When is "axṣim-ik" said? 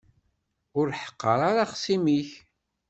1.65-2.29